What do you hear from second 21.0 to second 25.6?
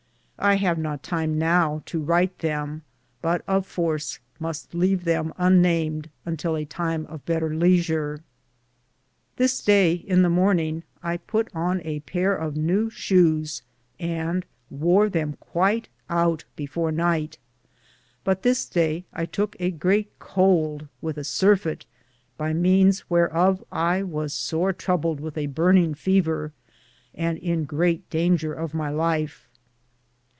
with a surfett, by means whear of I was sore trubled with a